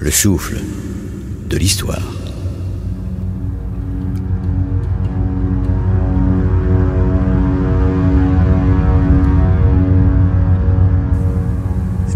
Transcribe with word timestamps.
le 0.00 0.10
souffle 0.12 0.60
de 1.48 1.56
l'histoire. 1.56 2.02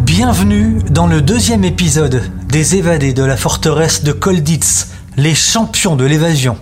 Bienvenue 0.00 0.78
dans 0.90 1.08
le 1.08 1.20
deuxième 1.20 1.64
épisode 1.64 2.22
des 2.48 2.76
évadés 2.76 3.14
de 3.14 3.24
la 3.24 3.36
forteresse 3.36 4.04
de 4.04 4.12
Kolditz, 4.12 4.88
les 5.16 5.34
champions 5.34 5.96
de 5.96 6.04
l'évasion. 6.04 6.58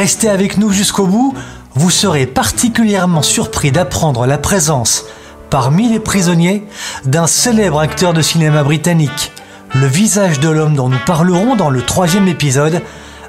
Restez 0.00 0.30
avec 0.30 0.56
nous 0.56 0.70
jusqu'au 0.70 1.06
bout, 1.06 1.34
vous 1.74 1.90
serez 1.90 2.24
particulièrement 2.24 3.20
surpris 3.20 3.70
d'apprendre 3.70 4.24
la 4.24 4.38
présence, 4.38 5.04
parmi 5.50 5.90
les 5.90 6.00
prisonniers, 6.00 6.64
d'un 7.04 7.26
célèbre 7.26 7.80
acteur 7.80 8.14
de 8.14 8.22
cinéma 8.22 8.62
britannique. 8.62 9.30
Le 9.74 9.86
visage 9.86 10.40
de 10.40 10.48
l'homme 10.48 10.74
dont 10.74 10.88
nous 10.88 11.04
parlerons 11.04 11.54
dans 11.54 11.68
le 11.68 11.82
troisième 11.82 12.28
épisode 12.28 12.80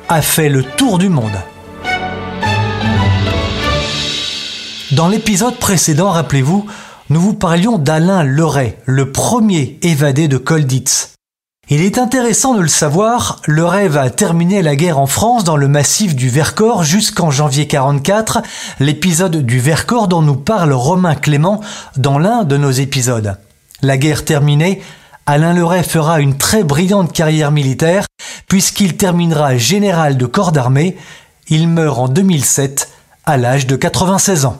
a 0.08 0.22
fait 0.22 0.48
le 0.48 0.64
tour 0.64 0.98
du 0.98 1.10
monde. 1.10 1.38
Dans 4.94 5.10
l'épisode 5.10 5.58
précédent, 5.58 6.12
rappelez-vous, 6.12 6.68
nous 7.10 7.20
vous 7.20 7.34
parlions 7.34 7.80
d'Alain 7.80 8.24
Leray, 8.24 8.78
le 8.86 9.12
premier 9.12 9.78
évadé 9.82 10.30
de 10.30 10.38
Colditz. 10.38 11.11
Il 11.74 11.84
est 11.84 11.98
intéressant 11.98 12.54
de 12.54 12.60
le 12.60 12.68
savoir, 12.68 13.42
le 13.46 13.64
rêve 13.64 13.96
a 13.96 14.10
terminé 14.10 14.62
la 14.62 14.76
guerre 14.76 15.00
en 15.00 15.06
France 15.06 15.46
dans 15.46 15.56
le 15.56 15.70
massif 15.70 16.18
du 16.18 16.28
Vercors 16.28 16.84
jusqu'en 16.84 17.32
janvier 17.32 17.66
44, 17.66 18.42
l'épisode 18.82 19.38
du 19.38 19.58
Vercors 19.58 20.10
dont 20.10 20.22
nous 20.22 20.36
parle 20.36 20.74
Romain 20.74 21.16
Clément 21.16 21.62
dans 21.96 22.20
l'un 22.20 22.44
de 22.44 22.58
nos 22.58 22.72
épisodes. 22.72 23.38
La 23.82 23.98
guerre 23.98 24.26
terminée, 24.26 24.82
Alain 25.26 25.54
Leray 25.54 25.84
fera 25.84 26.20
une 26.20 26.38
très 26.38 26.66
brillante 26.66 27.14
carrière 27.14 27.52
militaire 27.52 28.06
puisqu'il 28.50 28.98
terminera 28.98 29.56
général 29.56 30.18
de 30.18 30.26
corps 30.26 30.52
d'armée. 30.52 30.98
Il 31.48 31.70
meurt 31.70 32.00
en 32.00 32.10
2007 32.10 32.90
à 33.26 33.38
l'âge 33.38 33.66
de 33.66 33.78
96 33.78 34.44
ans. 34.44 34.60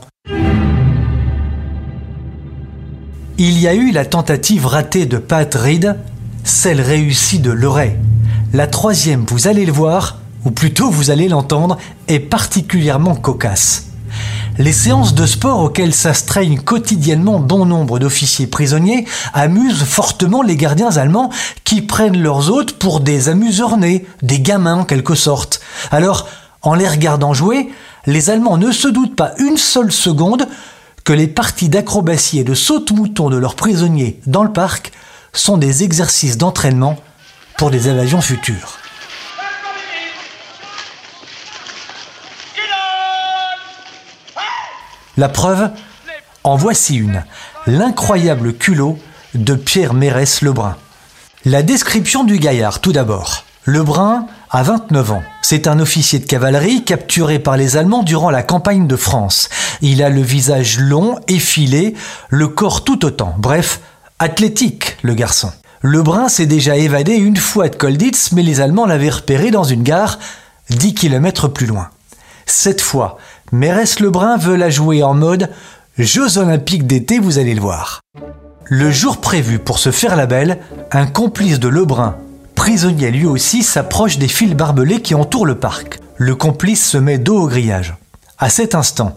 Il 3.38 3.60
y 3.60 3.68
a 3.68 3.74
eu 3.74 3.92
la 3.92 4.06
tentative 4.06 4.66
ratée 4.66 5.06
de 5.06 5.18
Pat 5.18 5.54
Reed 5.54 5.98
celle 6.44 6.82
réussie 6.82 7.40
de 7.40 7.52
Leray. 7.52 7.98
La 8.54 8.68
troisième, 8.68 9.26
vous 9.28 9.48
allez 9.48 9.66
le 9.66 9.72
voir, 9.72 10.20
ou 10.46 10.52
plutôt 10.52 10.90
vous 10.90 11.12
allez 11.12 11.28
l'entendre, 11.28 11.78
est 12.08 12.20
particulièrement 12.20 13.16
cocasse. 13.16 13.88
Les 14.58 14.74
séances 14.74 15.16
de 15.16 15.26
sport 15.26 15.60
auxquelles 15.60 15.94
s'astreignent 15.94 16.60
quotidiennement 16.60 17.40
bon 17.40 17.66
nombre 17.66 18.00
d'officiers 18.00 18.48
prisonniers 18.48 19.06
amusent 19.34 19.84
fortement 19.84 20.42
les 20.42 20.58
gardiens 20.58 20.98
allemands 20.98 21.32
qui 21.64 21.82
prennent 21.82 22.22
leurs 22.22 22.52
hôtes 22.52 22.74
pour 22.74 23.00
des 23.00 23.30
amuseurs-nés, 23.30 24.06
des 24.22 24.42
gamins 24.42 24.80
en 24.80 24.86
quelque 24.86 25.16
sorte. 25.16 25.62
Alors, 25.90 26.28
en 26.62 26.76
les 26.76 26.88
regardant 26.88 27.34
jouer, 27.34 27.70
les 28.06 28.30
Allemands 28.30 28.58
ne 28.58 28.72
se 28.72 28.88
doutent 28.88 29.16
pas 29.16 29.32
une 29.38 29.58
seule 29.58 29.92
seconde 29.92 30.48
que 31.04 31.14
les 31.14 31.28
parties 31.28 31.70
d'acrobatie 31.70 32.40
et 32.40 32.44
de 32.44 32.54
saute-mouton 32.54 33.30
de 33.30 33.38
leurs 33.38 33.56
prisonniers 33.56 34.20
dans 34.28 34.44
le 34.44 34.52
parc 34.52 34.92
sont 35.34 35.58
des 35.58 35.84
exercices 35.84 36.38
d'entraînement 36.38 36.98
pour 37.58 37.72
des 37.72 37.88
évasions 37.88 38.22
futures. 38.22 38.78
La 45.18 45.30
preuve, 45.30 45.70
en 46.44 46.56
voici 46.56 46.96
une, 46.96 47.24
l'incroyable 47.68 48.54
culot 48.54 48.98
de 49.36 49.56
Pierre 49.56 49.94
Mérès 49.94 50.42
Lebrun. 50.42 50.78
La 51.46 51.64
description 51.64 52.24
du 52.24 52.40
gaillard, 52.40 52.80
tout 52.80 52.92
d'abord. 52.92 53.44
Lebrun 53.66 54.26
a 54.50 54.64
29 54.64 55.12
ans. 55.12 55.24
C'est 55.42 55.68
un 55.68 55.80
officier 55.80 56.18
de 56.18 56.26
cavalerie 56.26 56.84
capturé 56.84 57.38
par 57.38 57.58
les 57.58 57.78
Allemands 57.78 58.04
durant 58.04 58.32
la 58.32 58.42
campagne 58.42 58.88
de 58.88 58.96
France. 58.96 59.50
Il 59.82 60.02
a 60.02 60.10
le 60.10 60.22
visage 60.22 60.80
long, 60.80 61.20
effilé, 61.28 61.94
le 62.30 62.48
corps 62.48 62.84
tout 62.84 63.06
autant. 63.06 63.36
Bref, 63.38 63.80
Athlétique, 64.24 64.98
le 65.02 65.16
garçon. 65.16 65.52
Lebrun 65.82 66.30
s'est 66.30 66.46
déjà 66.46 66.78
évadé 66.78 67.16
une 67.16 67.38
fois 67.38 67.70
de 67.70 67.76
Kolditz, 67.76 68.34
mais 68.34 68.44
les 68.44 68.62
Allemands 68.62 68.86
l'avaient 68.86 69.10
repéré 69.10 69.50
dans 69.50 69.64
une 69.64 69.82
gare 69.82 70.20
10 70.70 70.94
km 70.94 71.48
plus 71.48 71.66
loin. 71.66 71.90
Cette 72.46 72.82
fois, 72.82 73.18
Mérès 73.52 74.00
Lebrun 74.00 74.38
veut 74.38 74.58
la 74.58 74.70
jouer 74.70 75.02
en 75.02 75.16
mode 75.16 75.50
Jeux 75.98 76.38
olympiques 76.38 76.86
d'été, 76.86 77.18
vous 77.18 77.40
allez 77.40 77.56
le 77.56 77.62
voir. 77.62 78.02
Le 78.66 78.92
jour 78.92 79.18
prévu 79.18 79.58
pour 79.58 79.80
se 79.80 79.90
faire 79.90 80.16
la 80.16 80.28
belle, 80.28 80.60
un 80.92 81.08
complice 81.08 81.60
de 81.60 81.68
Lebrun, 81.68 82.16
prisonnier 82.54 83.10
lui 83.10 83.26
aussi, 83.26 83.64
s'approche 83.64 84.20
des 84.20 84.28
fils 84.28 84.54
barbelés 84.54 85.02
qui 85.02 85.16
entourent 85.16 85.48
le 85.48 85.56
parc. 85.56 85.98
Le 86.18 86.36
complice 86.36 86.88
se 86.88 87.00
met 87.00 87.18
dos 87.18 87.42
au 87.42 87.48
grillage. 87.48 87.96
À 88.44 88.50
cet 88.50 88.74
instant, 88.74 89.14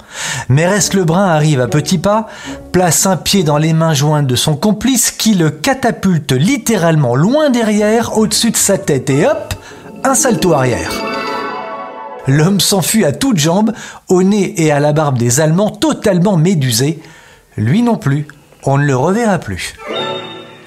Mérès 0.51 0.93
Lebrun 0.93 1.27
arrive 1.27 1.63
à 1.63 1.67
petits 1.67 1.97
pas, 1.97 2.27
place 2.73 3.07
un 3.07 3.17
pied 3.17 3.43
dans 3.43 3.57
les 3.57 3.73
mains 3.73 3.95
jointes 3.95 4.27
de 4.27 4.37
son 4.37 4.55
complice 4.55 5.11
qui 5.11 5.33
le 5.33 5.49
catapulte 5.49 6.33
littéralement 6.33 7.17
loin 7.17 7.49
derrière, 7.49 8.19
au-dessus 8.19 8.51
de 8.51 8.57
sa 8.59 8.77
tête 8.77 9.09
et 9.09 9.27
hop, 9.27 9.55
un 10.05 10.15
salto 10.15 10.53
arrière. 10.53 10.93
L'homme 12.27 12.61
s'enfuit 12.61 13.07
à 13.07 13.13
toutes 13.13 13.39
jambes, 13.39 13.73
au 14.11 14.23
nez 14.23 14.63
et 14.63 14.71
à 14.71 14.79
la 14.79 14.93
barbe 14.93 15.17
des 15.17 15.41
Allemands 15.41 15.71
totalement 15.71 16.37
médusés. 16.37 17.01
Lui 17.57 17.81
non 17.81 17.97
plus, 17.97 18.29
on 18.65 18.77
ne 18.77 18.85
le 18.85 18.95
reverra 18.95 19.39
plus. 19.39 19.75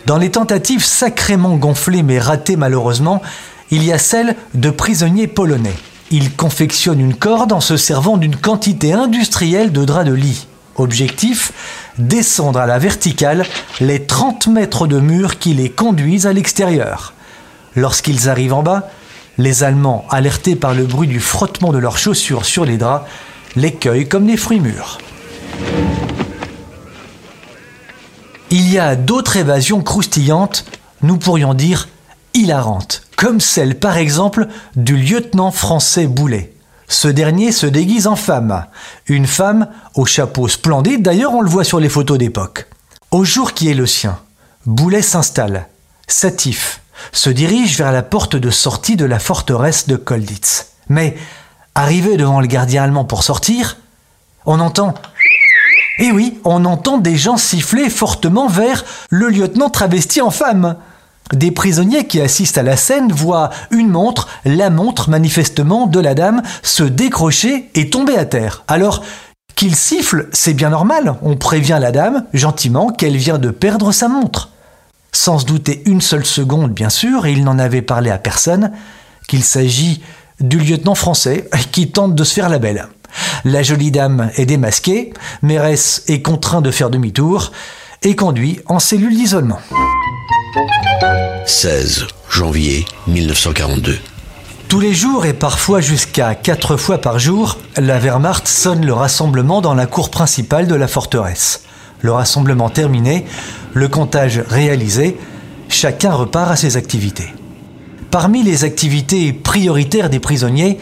Dans 0.08 0.18
les 0.18 0.32
tentatives 0.32 0.84
sacrément 0.84 1.58
gonflées 1.58 2.02
mais 2.02 2.18
ratées 2.18 2.56
malheureusement, 2.56 3.22
il 3.70 3.84
y 3.84 3.94
a 3.94 4.00
celle 4.00 4.36
de 4.56 4.72
prisonniers 4.72 5.28
polonais. 5.28 5.76
Il 6.10 6.36
confectionne 6.36 7.02
une 7.02 7.16
corde 7.16 7.52
en 7.52 7.60
se 7.60 7.76
servant 7.76 8.18
d'une 8.18 8.36
quantité 8.36 8.94
industrielle 8.94 9.74
de 9.74 9.84
draps 9.84 10.08
de 10.08 10.14
lit. 10.14 10.48
Objectif 10.76 11.52
descendre 11.98 12.60
à 12.60 12.66
la 12.66 12.80
verticale 12.80 13.46
les 13.82 14.06
30 14.06 14.48
mètres 14.48 14.88
de 14.88 15.00
mur 15.00 15.40
qui 15.40 15.54
les 15.54 15.70
conduisent 15.70 16.28
à 16.28 16.34
l'extérieur. 16.34 17.14
Lorsqu'ils 17.76 18.30
arrivent 18.30 18.54
en 18.54 18.64
bas, 18.64 18.90
les 19.38 19.64
Allemands, 19.64 20.06
alertés 20.10 20.56
par 20.56 20.74
le 20.74 20.86
bruit 20.86 21.08
du 21.08 21.20
frottement 21.20 21.74
de 21.74 21.78
leurs 21.78 21.98
chaussures 21.98 22.46
sur 22.46 22.64
les 22.64 22.78
draps, 22.78 23.06
les 23.56 23.74
cueillent 23.74 24.08
comme 24.08 24.28
des 24.28 24.38
fruits 24.38 24.60
mûrs. 24.60 25.00
Il 28.50 28.72
y 28.72 28.80
a 28.80 28.96
d'autres 28.96 29.36
évasions 29.36 29.82
croustillantes, 29.82 30.66
nous 31.02 31.18
pourrions 31.18 31.54
dire 31.54 31.90
hilarantes 32.34 33.07
comme 33.18 33.42
celle 33.42 33.78
par 33.78 33.98
exemple 33.98 34.48
du 34.78 34.96
lieutenant 34.96 35.52
français 35.52 36.08
Boulet. 36.08 36.54
Ce 36.88 37.10
dernier 37.10 37.52
se 37.52 37.66
déguise 37.66 38.08
en 38.08 38.16
femme, 38.16 38.66
une 39.08 39.28
femme 39.28 39.68
au 39.96 40.06
chapeau 40.06 40.48
splendide, 40.48 41.02
d'ailleurs 41.02 41.34
on 41.34 41.42
le 41.42 41.50
voit 41.50 41.66
sur 41.66 41.82
les 41.82 41.90
photos 41.90 42.18
d'époque. 42.18 42.68
Au 43.12 43.26
jour 43.26 43.54
qui 43.54 43.70
est 43.70 43.74
le 43.74 43.86
sien, 43.86 44.20
Boulet 44.66 45.02
s'installe, 45.02 45.68
satif, 46.08 46.82
se 47.12 47.30
dirige 47.30 47.78
vers 47.78 47.92
la 47.92 48.04
porte 48.04 48.38
de 48.38 48.50
sortie 48.50 48.96
de 48.96 49.06
la 49.06 49.20
forteresse 49.20 49.88
de 49.88 49.98
Kolditz. 49.98 50.68
Mais, 50.88 51.18
arrivé 51.76 52.16
devant 52.16 52.40
le 52.40 52.48
gardien 52.48 52.84
allemand 52.84 53.04
pour 53.04 53.24
sortir, 53.24 53.78
on 54.46 54.62
entend 54.62 54.94
eh 56.00 56.12
oui, 56.12 56.40
on 56.44 56.64
entend 56.66 57.00
des 57.00 57.18
gens 57.18 57.38
siffler 57.38 57.90
fortement 57.90 58.48
vers 58.48 58.86
le 59.10 59.30
lieutenant 59.30 59.72
travesti 59.72 60.22
en 60.22 60.30
femme. 60.30 60.78
Des 61.34 61.52
prisonniers 61.52 62.08
qui 62.08 62.22
assistent 62.22 62.58
à 62.58 62.64
la 62.64 62.78
scène 62.78 63.12
voient 63.12 63.50
une 63.72 63.90
montre, 63.90 64.28
la 64.46 64.70
montre 64.70 65.10
manifestement 65.10 65.88
de 65.88 66.00
la 66.00 66.16
dame, 66.16 66.42
se 66.64 66.84
décrocher 66.84 67.70
et 67.76 67.90
tomber 67.90 68.18
à 68.18 68.26
terre. 68.26 68.64
Alors, 68.68 69.04
qu'il 69.56 69.76
siffle, 69.76 70.30
c'est 70.32 70.54
bien 70.54 70.70
normal, 70.70 71.16
on 71.22 71.36
prévient 71.36 71.80
la 71.82 71.92
dame, 71.92 72.26
gentiment, 72.34 72.90
qu'elle 72.90 73.18
vient 73.18 73.40
de 73.40 73.50
perdre 73.50 73.92
sa 73.92 74.08
montre. 74.08 74.52
Sans 75.12 75.40
se 75.40 75.46
douter 75.46 75.82
une 75.86 76.02
seule 76.02 76.26
seconde, 76.26 76.72
bien 76.72 76.90
sûr, 76.90 77.26
et 77.26 77.32
il 77.32 77.44
n'en 77.44 77.60
avait 77.60 77.82
parlé 77.82 78.12
à 78.12 78.20
personne, 78.20 78.72
qu'il 79.28 79.44
s'agit 79.44 80.04
du 80.40 80.60
lieutenant 80.60 80.96
français 80.96 81.50
qui 81.72 81.90
tente 81.90 82.16
de 82.16 82.24
se 82.24 82.34
faire 82.34 82.50
la 82.50 82.60
belle. 82.60 82.88
La 83.46 83.64
jolie 83.64 83.92
dame 83.92 84.30
est 84.36 84.46
démasquée, 84.46 85.14
Mérès 85.42 86.04
est 86.08 86.22
contraint 86.22 86.62
de 86.62 86.72
faire 86.72 86.90
demi-tour 86.90 87.52
et 88.04 88.16
conduit 88.16 88.60
en 88.68 88.80
cellule 88.80 89.16
d'isolement. 89.16 89.60
16 91.46 92.08
janvier 92.30 92.86
1942. 93.08 93.98
Tous 94.68 94.80
les 94.80 94.94
jours 94.94 95.26
et 95.26 95.34
parfois 95.34 95.82
jusqu'à 95.82 96.36
quatre 96.36 96.78
fois 96.78 97.00
par 97.00 97.20
jour, 97.20 97.58
la 97.76 98.00
Wehrmacht 98.00 98.48
sonne 98.48 98.86
le 98.86 98.94
rassemblement 98.94 99.62
dans 99.62 99.74
la 99.74 99.88
cour 99.88 100.10
principale 100.10 100.68
de 100.68 100.76
la 100.76 100.88
forteresse. 100.88 101.64
Le 102.02 102.12
rassemblement 102.12 102.70
terminé, 102.70 103.26
le 103.74 103.88
comptage 103.88 104.42
réalisé, 104.48 105.18
chacun 105.70 106.14
repart 106.14 106.52
à 106.52 106.56
ses 106.56 106.78
activités. 106.78 107.34
Parmi 108.12 108.44
les 108.44 108.64
activités 108.64 109.34
prioritaires 109.34 110.10
des 110.10 110.20
prisonniers, 110.20 110.80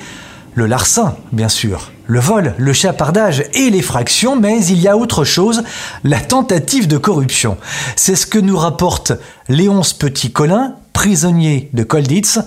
le 0.54 0.68
larcin, 0.68 1.16
bien 1.32 1.50
sûr, 1.50 1.92
le 2.08 2.20
vol, 2.20 2.54
le 2.58 2.74
chapardage 2.74 3.44
et 3.54 3.70
l'effraction, 3.70 4.40
mais 4.40 4.64
il 4.66 4.80
y 4.80 4.88
a 4.88 4.98
autre 4.98 5.24
chose, 5.24 5.64
la 6.04 6.20
tentative 6.20 6.88
de 6.88 6.98
corruption. 6.98 7.58
C'est 7.96 8.16
ce 8.16 8.26
que 8.26 8.40
nous 8.40 8.58
rapporte 8.58 9.14
Léonce 9.50 9.94
Petit-Colin, 9.94 10.76
prisonnier 10.94 11.70
de 11.74 11.84
Colditz, 11.84 12.40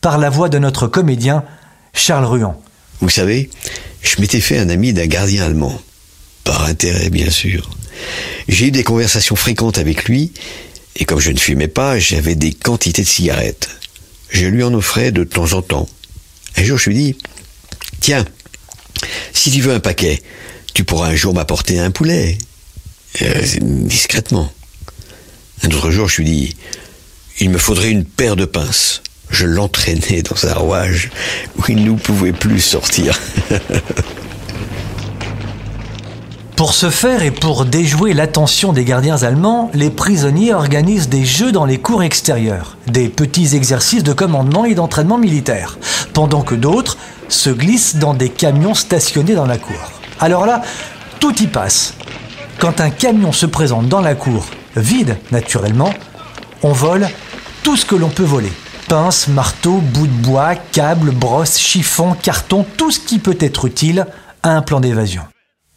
par 0.00 0.18
la 0.18 0.30
voix 0.30 0.48
de 0.48 0.58
notre 0.58 0.86
comédien 0.86 1.44
Charles 1.92 2.26
Ruan. 2.26 2.60
Vous 3.00 3.08
savez, 3.08 3.50
je 4.02 4.20
m'étais 4.20 4.40
fait 4.40 4.58
un 4.58 4.68
ami 4.68 4.92
d'un 4.92 5.06
gardien 5.06 5.44
allemand. 5.44 5.80
Par 6.44 6.64
intérêt, 6.64 7.08
bien 7.08 7.30
sûr. 7.30 7.70
J'ai 8.48 8.66
eu 8.66 8.70
des 8.70 8.84
conversations 8.84 9.36
fréquentes 9.36 9.78
avec 9.78 10.04
lui, 10.04 10.32
et 10.96 11.04
comme 11.04 11.20
je 11.20 11.30
ne 11.30 11.38
fumais 11.38 11.68
pas, 11.68 11.98
j'avais 11.98 12.34
des 12.34 12.52
quantités 12.52 13.02
de 13.02 13.08
cigarettes. 13.08 13.68
Je 14.28 14.46
lui 14.46 14.62
en 14.62 14.74
offrais 14.74 15.12
de 15.12 15.24
temps 15.24 15.52
en 15.54 15.62
temps. 15.62 15.88
Un 16.56 16.64
jour, 16.64 16.78
je 16.78 16.90
lui 16.90 16.96
dis, 16.96 17.16
tiens, 18.00 18.24
si 19.32 19.50
tu 19.50 19.60
veux 19.60 19.74
un 19.74 19.80
paquet, 19.80 20.22
tu 20.74 20.84
pourras 20.84 21.08
un 21.08 21.14
jour 21.14 21.34
m'apporter 21.34 21.78
un 21.78 21.90
poulet. 21.90 22.38
Euh, 23.22 23.42
discrètement. 23.60 24.50
Un 25.62 25.68
autre 25.68 25.90
jour, 25.90 26.08
je 26.08 26.22
lui 26.22 26.24
dis, 26.24 26.56
il 27.40 27.50
me 27.50 27.58
faudrait 27.58 27.90
une 27.90 28.04
paire 28.04 28.36
de 28.36 28.44
pinces. 28.44 29.02
Je 29.30 29.46
l'entraînais 29.46 30.22
dans 30.22 30.46
un 30.46 30.54
rouage 30.54 31.10
où 31.56 31.62
il 31.68 31.84
ne 31.84 31.96
pouvait 31.96 32.32
plus 32.32 32.60
sortir. 32.60 33.18
Pour 36.56 36.72
ce 36.72 36.88
faire 36.88 37.24
et 37.24 37.32
pour 37.32 37.64
déjouer 37.64 38.12
l'attention 38.12 38.72
des 38.72 38.84
gardiens 38.84 39.24
allemands, 39.24 39.72
les 39.74 39.90
prisonniers 39.90 40.54
organisent 40.54 41.08
des 41.08 41.24
jeux 41.24 41.50
dans 41.50 41.64
les 41.64 41.78
cours 41.78 42.04
extérieures, 42.04 42.76
des 42.86 43.08
petits 43.08 43.56
exercices 43.56 44.04
de 44.04 44.12
commandement 44.12 44.64
et 44.64 44.76
d'entraînement 44.76 45.18
militaire, 45.18 45.78
pendant 46.12 46.42
que 46.42 46.54
d'autres 46.54 46.96
se 47.34 47.50
glissent 47.50 47.96
dans 47.96 48.14
des 48.14 48.28
camions 48.28 48.74
stationnés 48.74 49.34
dans 49.34 49.46
la 49.46 49.58
cour. 49.58 49.76
Alors 50.20 50.46
là, 50.46 50.62
tout 51.20 51.34
y 51.42 51.46
passe. 51.46 51.94
Quand 52.58 52.80
un 52.80 52.90
camion 52.90 53.32
se 53.32 53.46
présente 53.46 53.88
dans 53.88 54.00
la 54.00 54.14
cour, 54.14 54.46
vide 54.76 55.16
naturellement, 55.32 55.92
on 56.62 56.72
vole 56.72 57.08
tout 57.62 57.76
ce 57.76 57.84
que 57.84 57.94
l'on 57.94 58.08
peut 58.08 58.24
voler. 58.24 58.52
Pince, 58.88 59.28
marteau, 59.28 59.78
bout 59.78 60.06
de 60.06 60.12
bois, 60.12 60.54
câbles, 60.54 61.10
brosses, 61.10 61.58
chiffons, 61.58 62.14
carton, 62.14 62.64
tout 62.76 62.90
ce 62.90 63.00
qui 63.00 63.18
peut 63.18 63.38
être 63.40 63.64
utile 63.64 64.06
à 64.42 64.50
un 64.50 64.62
plan 64.62 64.80
d'évasion. 64.80 65.22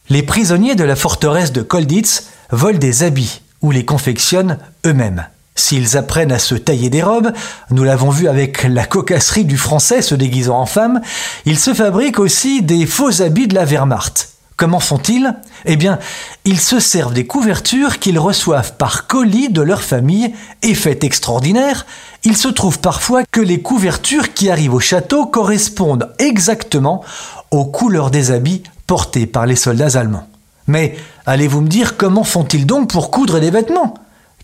Les 0.09 0.24
prisonniers 0.24 0.75
de 0.75 0.83
la 0.83 0.95
forteresse 0.95 1.51
de 1.51 1.62
Kolditz 1.62 2.30
volent 2.51 2.77
des 2.80 3.04
habits 3.04 3.42
ou 3.62 3.71
les 3.71 3.86
confectionnent 3.86 4.57
eux-mêmes. 4.86 5.27
S'ils 5.57 5.98
apprennent 5.98 6.31
à 6.31 6.39
se 6.39 6.54
tailler 6.54 6.92
des 6.92 7.01
robes, 7.01 7.33
nous 7.71 7.83
l'avons 7.83 8.12
vu 8.12 8.27
avec 8.27 8.63
la 8.63 8.86
cocasserie 8.86 9.44
du 9.44 9.57
français 9.57 10.04
se 10.04 10.13
déguisant 10.13 10.59
en 10.59 10.68
femme, 10.68 11.01
ils 11.45 11.57
se 11.57 11.74
fabriquent 11.74 12.19
aussi 12.19 12.62
des 12.62 12.86
faux 12.86 13.24
habits 13.24 13.48
de 13.48 13.56
la 13.56 13.65
Wehrmacht. 13.65 14.30
Comment 14.56 14.80
font-ils? 14.80 15.36
Eh 15.65 15.75
bien, 15.75 15.98
ils 16.45 16.59
se 16.59 16.80
servent 16.80 17.13
des 17.13 17.25
couvertures 17.25 17.98
qu'ils 17.98 18.19
reçoivent 18.19 18.74
par 18.74 19.07
colis 19.07 19.50
de 19.50 19.62
leur 19.62 19.81
famille, 19.81 20.31
et 20.62 20.75
fait 20.75 21.04
extraordinaire, 21.04 21.88
il 22.24 22.38
se 22.38 22.48
trouve 22.48 22.80
parfois 22.80 23.24
que 23.31 23.42
les 23.42 23.62
couvertures 23.62 24.33
qui 24.33 24.51
arrivent 24.51 24.75
au 24.75 24.80
château 24.80 25.25
correspondent 25.25 26.13
exactement 26.19 27.04
aux 27.50 27.65
couleurs 27.65 28.12
des 28.12 28.30
habits 28.30 28.62
portés 28.86 29.25
par 29.25 29.48
les 29.48 29.56
soldats 29.56 30.00
allemands. 30.00 30.27
Mais 30.68 30.95
allez-vous 31.25 31.62
me 31.62 31.68
dire 31.68 31.98
comment 31.98 32.24
font-ils 32.24 32.68
donc 32.68 32.89
pour 32.92 33.09
coudre 33.09 33.39
des 33.39 33.51
vêtements? 33.51 33.95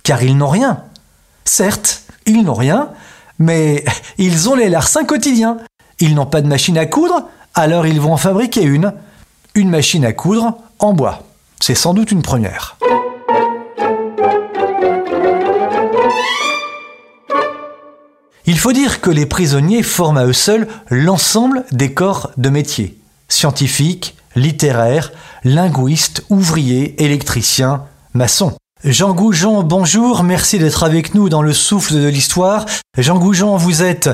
Car 0.03 0.23
ils 0.23 0.37
n'ont 0.37 0.49
rien. 0.49 0.83
Certes, 1.45 2.03
ils 2.25 2.43
n'ont 2.43 2.53
rien, 2.53 2.89
mais 3.39 3.83
ils 4.17 4.49
ont 4.49 4.55
les 4.55 4.69
larcins 4.69 5.05
quotidiens. 5.05 5.57
Ils 5.99 6.15
n'ont 6.15 6.25
pas 6.25 6.41
de 6.41 6.47
machine 6.47 6.77
à 6.77 6.85
coudre, 6.85 7.27
alors 7.53 7.87
ils 7.87 8.01
vont 8.01 8.13
en 8.13 8.17
fabriquer 8.17 8.63
une. 8.63 8.93
Une 9.55 9.69
machine 9.69 10.05
à 10.05 10.13
coudre 10.13 10.57
en 10.79 10.93
bois. 10.93 11.23
C'est 11.59 11.75
sans 11.75 11.93
doute 11.93 12.11
une 12.11 12.23
première. 12.23 12.77
Il 18.45 18.59
faut 18.59 18.73
dire 18.73 18.99
que 18.99 19.09
les 19.09 19.25
prisonniers 19.25 19.83
forment 19.83 20.17
à 20.17 20.25
eux 20.25 20.33
seuls 20.33 20.67
l'ensemble 20.89 21.63
des 21.71 21.93
corps 21.93 22.31
de 22.35 22.49
métier. 22.49 22.97
Scientifiques, 23.29 24.17
littéraire, 24.35 25.11
linguiste, 25.43 26.25
ouvrier, 26.29 27.01
électricien, 27.01 27.83
maçon. 28.13 28.53
Jean 28.83 29.13
Goujon, 29.13 29.63
bonjour, 29.63 30.23
merci 30.23 30.59
d'être 30.59 30.83
avec 30.83 31.15
nous 31.15 31.29
dans 31.29 31.41
le 31.41 31.53
souffle 31.53 31.93
de 31.93 32.07
l'histoire. 32.09 32.65
Jean 32.97 33.17
Goujon, 33.17 33.55
vous 33.55 33.81
êtes 33.81 34.09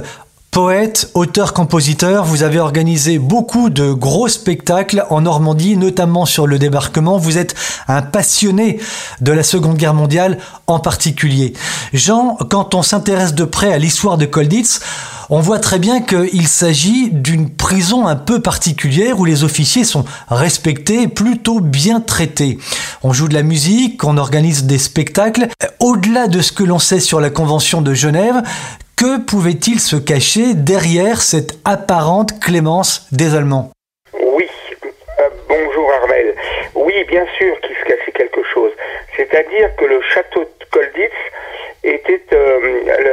Poète, 0.51 1.09
auteur-compositeur, 1.15 2.23
vous 2.23 2.43
avez 2.43 2.59
organisé 2.59 3.17
beaucoup 3.17 3.71
de 3.71 3.91
gros 3.91 4.27
spectacles 4.27 5.07
en 5.09 5.21
Normandie, 5.21 5.75
notamment 5.75 6.27
sur 6.27 6.45
le 6.45 6.59
débarquement. 6.59 7.17
Vous 7.17 7.39
êtes 7.39 7.55
un 7.87 8.03
passionné 8.03 8.79
de 9.21 9.31
la 9.31 9.41
Seconde 9.41 9.77
Guerre 9.77 9.95
mondiale 9.95 10.37
en 10.67 10.79
particulier. 10.79 11.53
Jean, 11.91 12.37
quand 12.49 12.75
on 12.75 12.83
s'intéresse 12.83 13.33
de 13.33 13.45
près 13.45 13.73
à 13.73 13.79
l'histoire 13.79 14.19
de 14.19 14.27
Kolditz, 14.27 14.81
on 15.29 15.39
voit 15.41 15.59
très 15.59 15.77
bien 15.77 16.01
qu'il 16.01 16.47
s'agit 16.47 17.09
d'une 17.11 17.55
prison 17.55 18.07
un 18.07 18.15
peu 18.15 18.41
particulière 18.41 19.19
où 19.19 19.25
les 19.25 19.43
officiers 19.43 19.83
sont 19.83 20.05
respectés, 20.29 21.07
plutôt 21.07 21.59
bien 21.59 22.01
traités. 22.01 22.57
On 23.03 23.13
joue 23.13 23.27
de 23.27 23.35
la 23.35 23.43
musique, 23.43 24.03
on 24.03 24.17
organise 24.17 24.65
des 24.65 24.79
spectacles. 24.79 25.47
Au-delà 25.79 26.27
de 26.27 26.41
ce 26.41 26.51
que 26.51 26.63
l'on 26.63 26.79
sait 26.79 26.99
sur 26.99 27.21
la 27.21 27.29
Convention 27.29 27.81
de 27.81 27.93
Genève, 27.93 28.41
que 28.97 29.19
pouvait-il 29.19 29.79
se 29.79 29.95
cacher 29.95 30.55
derrière 30.55 31.21
cette 31.21 31.59
apparente 31.63 32.39
clémence 32.39 33.07
des 33.11 33.35
Allemands? 33.35 33.71
Oui, 34.13 34.47
euh, 34.83 35.29
bonjour 35.47 35.91
Armel. 36.01 36.35
Oui, 36.73 36.93
bien 37.07 37.25
sûr 37.37 37.55
qu'il 37.61 37.75
se 37.75 37.83
cachait 37.83 38.11
quelque 38.13 38.41
chose. 38.51 38.71
C'est-à-dire 39.15 39.75
que 39.77 39.85
le 39.85 40.01
château 40.13 40.41
de 40.41 40.65
Kolditz 40.71 41.13
était, 41.83 42.21
euh, 42.33 42.59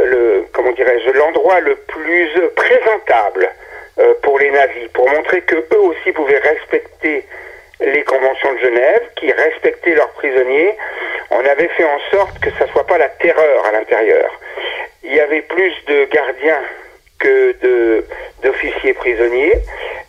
le, 0.07 0.45
comment 0.53 0.73
dirais-je, 0.73 1.11
l'endroit 1.11 1.61
le 1.61 1.77
plus 1.77 2.31
présentable 2.55 3.51
euh, 3.99 4.15
pour 4.23 4.39
les 4.39 4.51
nazis, 4.51 4.89
pour 4.93 5.09
montrer 5.09 5.41
que 5.43 5.57
eux 5.57 5.81
aussi 5.81 6.13
pouvaient 6.13 6.39
respecter 6.39 7.25
les 7.81 8.03
conventions 8.05 8.53
de 8.55 8.59
Genève, 8.59 9.03
qui 9.17 9.31
respectaient 9.31 9.95
leurs 9.95 10.11
prisonniers. 10.13 10.75
On 11.31 11.45
avait 11.45 11.69
fait 11.69 11.85
en 11.85 12.01
sorte 12.11 12.39
que 12.41 12.51
ça 12.59 12.67
soit 12.73 12.87
pas 12.87 12.99
la 12.99 13.09
terreur 13.09 13.67
à 13.67 13.73
l'intérieur 13.73 14.31
il 15.07 15.15
y 15.15 15.21
avait 15.21 15.43
plus 15.43 15.73
de 15.87 16.05
gardiens 16.07 16.63
que 17.19 17.53
de 17.63 18.05
d'officiers 18.43 18.93
prisonniers 18.93 19.55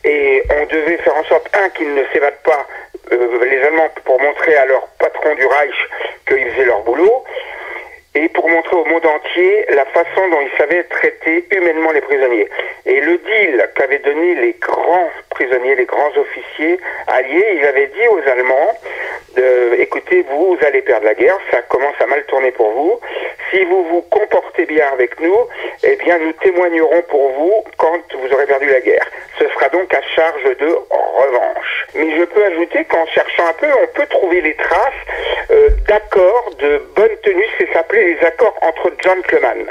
et 0.04 0.44
on 0.50 0.66
devait 0.66 0.98
faire 0.98 1.16
en 1.16 1.24
sorte 1.24 1.50
un 1.56 1.70
qu'ils 1.70 1.94
ne 1.94 2.04
s'évadent 2.12 2.42
pas 2.44 2.68
euh, 3.14 3.46
les 3.46 3.62
Allemands 3.62 3.90
pour 4.04 4.20
montrer 4.20 4.56
à 4.56 4.66
leur 4.66 4.86
patron 5.00 5.34
du 5.36 5.46
Reich 5.46 5.76
qu'ils 6.28 6.52
faisaient 6.52 6.66
leur 6.66 6.82
boulot 6.82 7.24
et 8.16 8.28
pour 8.30 8.50
montrer 8.50 8.76
au 8.76 8.86
monde 8.86 9.06
entier 9.06 9.66
la 9.70 9.86
savaient 10.58 10.84
traiter 10.84 11.46
humainement 11.52 11.92
les 11.92 12.02
prisonniers. 12.02 12.50
Et 12.86 13.00
le 13.02 13.18
deal 13.18 13.70
qu'avaient 13.76 14.00
donné 14.00 14.36
les 14.36 14.54
grands 14.54 15.10
prisonniers, 15.30 15.76
les 15.76 15.86
grands 15.86 16.16
officiers 16.18 16.80
alliés, 17.08 17.46
ils 17.56 17.66
avaient 17.66 17.88
dit 17.88 18.08
aux 18.10 18.30
Allemands, 18.30 18.78
écoutez, 19.78 20.26
vous, 20.30 20.56
vous 20.56 20.66
allez 20.66 20.82
perdre 20.82 21.06
la 21.06 21.14
guerre, 21.14 21.38
ça 21.52 21.62
commence 21.64 21.96
à 22.00 22.08
mal 22.08 22.24
tourner 22.26 22.52
pour 22.52 22.72
vous. 22.72 23.00
Si 23.52 23.64
vous 23.64 23.84
vous 23.86 24.02
comportez 24.02 24.66
bien 24.66 24.88
avec 24.92 25.20
nous, 25.20 25.38
eh 25.84 25.96
bien, 25.98 26.18
nous 26.20 26.34
témoignerons 26.34 27.02
pour 27.04 27.32
vous 27.32 27.64
quand 27.78 28.02
vous 28.14 28.34
aurez 28.34 28.46
perdu 28.46 28.68
la 28.68 28.82
guerre. 28.82 29.08
Ce 29.40 29.48
sera 29.50 29.70
donc 29.70 29.94
à 29.94 30.02
charge 30.16 30.44
de 30.58 30.68
revanche. 30.68 31.88
Mais 31.96 32.18
je 32.18 32.24
peux 32.24 32.44
ajouter 32.44 32.84
qu'en 32.86 33.06
cherchant 33.08 33.48
un 33.48 33.54
peu, 33.54 33.68
on 33.84 33.88
peut 33.88 34.06
trouver 34.08 34.42
les 34.42 34.56
traces 34.56 34.94
euh, 35.52 35.70
d'accords 35.88 36.52
de 36.60 36.82
bonne 36.96 37.16
tenue, 37.24 37.46
c'est 37.58 37.72
s'appelait 37.72 38.16
les 38.16 38.26
accords 38.26 38.58
entre 38.62 38.92
gentlemen. 39.04 39.68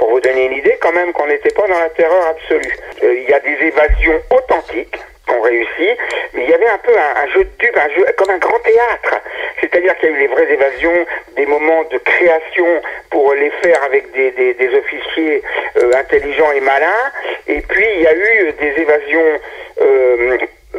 Pour 0.00 0.08
vous 0.08 0.20
donner 0.20 0.46
une 0.46 0.54
idée, 0.54 0.78
quand 0.80 0.92
même, 0.92 1.12
qu'on 1.12 1.26
n'était 1.26 1.52
pas 1.52 1.68
dans 1.68 1.78
la 1.78 1.90
terreur 1.90 2.28
absolue. 2.28 2.74
Euh, 3.02 3.14
il 3.16 3.28
y 3.28 3.34
a 3.34 3.40
des 3.40 3.66
évasions 3.66 4.18
authentiques 4.30 4.96
qu'on 5.28 5.42
réussit, 5.42 5.98
mais 6.32 6.44
il 6.44 6.48
y 6.48 6.54
avait 6.54 6.68
un 6.68 6.78
peu 6.78 6.92
un, 6.96 7.28
jeu 7.34 7.44
de 7.44 7.50
dupes, 7.58 7.76
un 7.76 7.94
jeu 7.94 8.06
comme 8.16 8.30
un 8.30 8.38
grand 8.38 8.58
théâtre. 8.60 9.20
C'est-à-dire 9.60 9.94
qu'il 9.98 10.08
y 10.08 10.12
a 10.12 10.16
eu 10.16 10.20
les 10.20 10.26
vraies 10.28 10.50
évasions, 10.50 11.06
des 11.36 11.44
moments 11.44 11.84
de 11.84 11.98
création 11.98 12.66
pour 13.10 13.34
les 13.34 13.50
faire 13.62 13.84
avec 13.84 14.10
des, 14.12 14.30
des, 14.30 14.74
officiers 14.74 15.42
euh, 15.76 15.92
intelligents 15.94 16.52
et 16.52 16.60
malins, 16.60 17.12
et 17.46 17.60
puis 17.60 17.86
il 17.96 18.00
y 18.00 18.06
a 18.06 18.14
eu 18.14 18.52
des 18.52 18.80
évasions, 18.80 19.40
euh, 19.82 20.38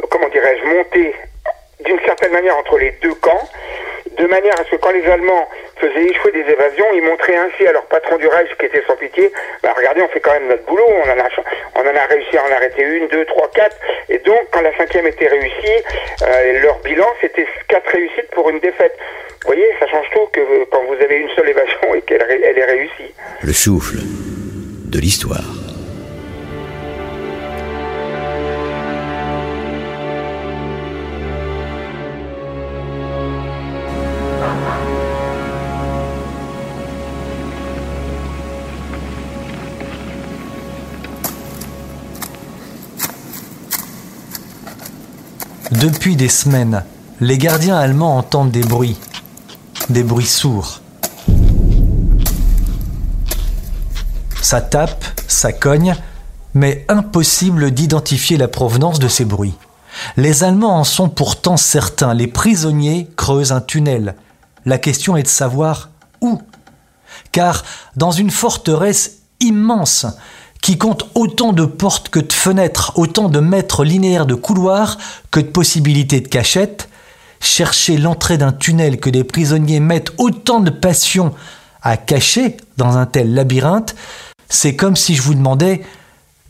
comment 0.10 0.30
dirais-je, 0.30 0.66
montées 0.66 1.14
d'une 1.82 2.00
certaine 2.08 2.32
manière 2.32 2.58
entre 2.58 2.80
les 2.80 2.90
deux 3.04 3.14
camps, 3.14 3.48
de 4.18 4.26
manière 4.26 4.60
à 4.60 4.64
ce 4.64 4.72
que 4.72 4.76
quand 4.78 4.92
les 4.92 5.06
Allemands 5.06 5.48
faisaient 5.82 6.06
échouer 6.06 6.32
des 6.32 6.46
évasions, 6.52 6.86
ils 6.94 7.02
montraient 7.02 7.36
ainsi 7.36 7.66
à 7.66 7.74
leur 7.74 7.86
patron 7.86 8.18
du 8.18 8.28
Reich, 8.28 8.50
qui 8.60 8.66
était 8.68 8.84
sans 8.88 8.96
pitié, 8.96 9.32
bah 9.64 9.74
regardez, 9.76 10.02
on 10.02 10.08
fait 10.10 10.20
quand 10.20 10.34
même 10.34 10.48
notre 10.48 10.66
boulot, 10.66 10.86
on 10.88 11.10
en 11.10 11.20
a, 11.20 12.06
réussi 12.08 12.38
à 12.38 12.44
en 12.44 12.52
arrêter 12.52 12.84
une, 12.84 13.08
deux, 13.08 13.26
trois, 13.26 13.50
quatre, 13.54 13.76
et 14.10 14.20
donc 14.20 14.40
quand 14.52 14.62
la 14.62 14.76
cinquième 14.78 15.08
était 15.08 15.28
réussie, 15.28 15.84
euh, 16.22 16.62
leur 16.62 16.78
bilan 16.80 17.08
c'était 17.22 17.48
quatre 17.68 17.90
réussites 17.92 18.30
pour 18.32 18.50
une 18.50 18.60
défaite. 18.60 18.96
Vous 19.44 19.48
voyez, 19.48 19.66
ça 19.80 19.88
change 19.88 20.06
tout 20.14 20.28
que 20.32 20.66
quand 20.66 20.84
vous 20.84 20.94
avez 20.94 21.16
une 21.16 21.30
seule 21.36 21.50
évasion 21.50 21.96
et 21.96 22.02
qu'elle 22.02 22.26
elle 22.30 22.58
est 22.58 22.66
réussie. 22.66 23.14
Le 23.42 23.54
souffle 23.54 23.98
de 23.98 25.00
l'histoire. 25.00 25.61
Depuis 45.82 46.16
des 46.16 46.30
semaines, 46.30 46.84
les 47.22 47.40
gardiens 47.40 47.76
allemands 47.76 48.16
entendent 48.16 48.52
des 48.52 48.62
bruits, 48.62 49.00
des 49.90 50.04
bruits 50.04 50.28
sourds. 50.28 50.80
Ça 54.44 54.62
tape, 54.62 55.04
ça 55.28 55.52
cogne, 55.52 55.96
mais 56.54 56.86
impossible 56.88 57.72
d'identifier 57.72 58.38
la 58.38 58.48
provenance 58.48 59.00
de 59.00 59.08
ces 59.08 59.26
bruits. 59.26 59.56
Les 60.18 60.44
Allemands 60.44 60.78
en 60.78 60.84
sont 60.84 61.10
pourtant 61.10 61.58
certains. 61.58 62.14
Les 62.14 62.28
prisonniers 62.28 63.10
creusent 63.16 63.52
un 63.52 63.62
tunnel. 63.62 64.14
La 64.68 64.78
question 64.78 65.18
est 65.18 65.24
de 65.24 65.28
savoir 65.28 65.90
où. 66.22 66.40
Car 67.32 67.64
dans 67.96 68.12
une 68.12 68.30
forteresse 68.30 69.22
immense, 69.40 70.06
qui 70.62 70.78
compte 70.78 71.10
autant 71.16 71.54
de 71.54 71.66
portes 71.66 72.10
que 72.10 72.20
de 72.20 72.34
fenêtres, 72.34 72.94
autant 72.96 73.30
de 73.30 73.40
mètres 73.40 73.84
linéaires 73.84 74.28
de 74.28 74.36
couloirs 74.36 74.98
que 75.32 75.40
de 75.40 75.48
possibilités 75.48 76.22
de 76.22 76.28
cachettes, 76.28 76.88
chercher 77.40 77.98
l'entrée 77.98 78.38
d'un 78.38 78.52
tunnel 78.52 79.00
que 79.00 79.10
des 79.10 79.24
prisonniers 79.24 79.80
mettent 79.80 80.14
autant 80.18 80.60
de 80.60 80.70
passion 80.70 81.34
à 81.82 81.98
cacher 81.98 82.58
dans 82.78 82.98
un 82.98 83.08
tel 83.08 83.34
labyrinthe, 83.34 83.96
c'est 84.50 84.76
comme 84.76 84.96
si 84.96 85.16
je 85.16 85.24
vous 85.24 85.34
demandais 85.34 85.82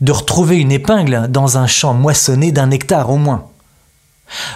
de 0.02 0.12
retrouver 0.12 0.58
une 0.58 0.72
épingle 0.72 1.28
dans 1.30 1.56
un 1.56 1.66
champ 1.66 1.94
moissonné 1.94 2.52
d'un 2.52 2.70
hectare 2.70 3.08
au 3.08 3.16
moins. 3.16 3.46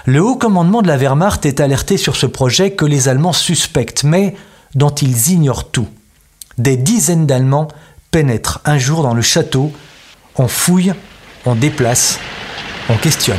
Le 0.04 0.22
haut 0.22 0.36
commandement 0.36 0.82
de 0.82 0.88
la 0.88 0.96
Wehrmacht 0.96 1.46
est 1.46 1.60
alerté 1.60 1.96
sur 1.96 2.16
ce 2.16 2.26
projet 2.26 2.72
que 2.72 2.84
les 2.84 3.08
Allemands 3.08 3.32
suspectent, 3.32 4.04
mais 4.04 4.34
dont 4.74 4.90
ils 4.90 5.30
ignorent 5.30 5.70
tout. 5.70 5.88
Des 6.58 6.76
dizaines 6.76 7.26
d'Allemands 7.26 7.68
pénètrent 8.10 8.60
un 8.64 8.78
jour 8.78 9.02
dans 9.02 9.14
le 9.14 9.22
château, 9.22 9.72
on 10.36 10.48
fouille, 10.48 10.94
on 11.44 11.54
déplace, 11.54 12.18
on 12.88 12.96
questionne. 12.96 13.36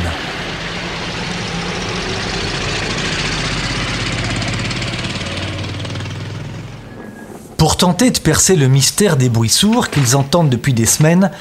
Pour 7.56 7.76
tenter 7.76 8.10
de 8.12 8.18
percer 8.18 8.54
le 8.54 8.68
mystère 8.68 9.16
des 9.16 9.28
bruits 9.28 9.48
sourds 9.48 9.90
qu'ils 9.90 10.14
entendent 10.16 10.48
depuis 10.48 10.74
des 10.74 10.86
semaines, 10.86 11.32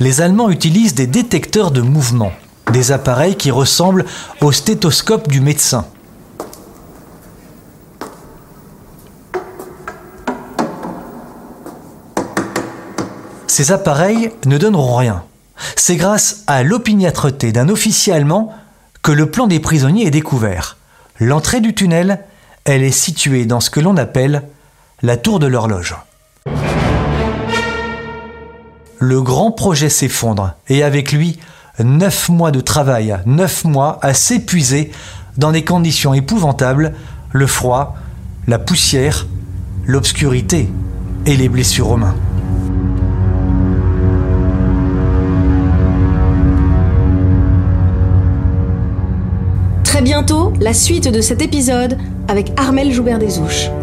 les 0.00 0.20
Allemands 0.20 0.50
utilisent 0.50 0.94
des 0.94 1.06
détecteurs 1.06 1.70
de 1.70 1.80
mouvement, 1.80 2.32
des 2.72 2.90
appareils 2.90 3.36
qui 3.36 3.52
ressemblent 3.52 4.04
au 4.40 4.50
stéthoscope 4.50 5.28
du 5.28 5.40
médecin. 5.40 5.86
Ces 13.52 13.70
appareils 13.70 14.30
ne 14.46 14.56
donneront 14.56 14.96
rien. 14.96 15.24
C'est 15.76 15.96
grâce 15.96 16.42
à 16.46 16.62
l'opiniâtreté 16.62 17.52
d'un 17.52 17.68
officier 17.68 18.10
allemand 18.10 18.50
que 19.02 19.12
le 19.12 19.30
plan 19.30 19.46
des 19.46 19.60
prisonniers 19.60 20.06
est 20.06 20.10
découvert. 20.10 20.78
L'entrée 21.20 21.60
du 21.60 21.74
tunnel, 21.74 22.20
elle 22.64 22.82
est 22.82 22.90
située 22.90 23.44
dans 23.44 23.60
ce 23.60 23.68
que 23.68 23.80
l'on 23.80 23.98
appelle 23.98 24.44
la 25.02 25.18
tour 25.18 25.38
de 25.38 25.46
l'horloge. 25.46 25.94
Le 28.98 29.20
grand 29.20 29.52
projet 29.52 29.90
s'effondre 29.90 30.54
et 30.68 30.82
avec 30.82 31.12
lui, 31.12 31.38
neuf 31.78 32.30
mois 32.30 32.52
de 32.52 32.60
travail, 32.62 33.18
neuf 33.26 33.66
mois 33.66 33.98
à 34.00 34.14
s'épuiser 34.14 34.92
dans 35.36 35.52
des 35.52 35.62
conditions 35.62 36.14
épouvantables, 36.14 36.94
le 37.32 37.46
froid, 37.46 37.96
la 38.46 38.58
poussière, 38.58 39.26
l'obscurité 39.84 40.70
et 41.26 41.36
les 41.36 41.50
blessures 41.50 41.90
aux 41.90 41.98
mains. 41.98 42.16
Bientôt, 50.22 50.52
la 50.60 50.72
suite 50.72 51.08
de 51.08 51.20
cet 51.20 51.42
épisode 51.42 51.98
avec 52.28 52.52
Armel 52.56 52.92
Joubert-Desouches. 52.92 53.81